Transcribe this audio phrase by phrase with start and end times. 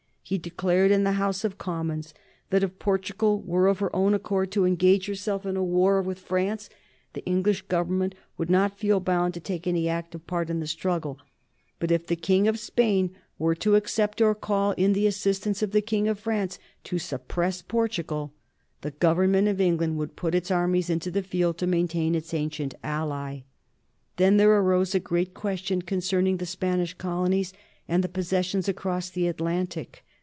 [0.23, 2.13] He declared in the House of Commons
[2.51, 6.19] that if Portugal were, of her own accord, to engage herself in a war with
[6.19, 6.69] France,
[7.11, 11.19] the English Government would not feel bound to take any active part in the struggle,
[11.79, 15.61] but that if the King of Spain were to accept or call in the assistance
[15.61, 18.31] of the King of France to suppress Portugal,
[18.83, 22.73] the Government of England would put its armies into the field to maintain its ancient
[22.85, 23.41] ally.
[24.15, 27.51] Then there arose a great question concerning the Spanish colonies
[27.89, 30.05] and possessions across the Atlantic.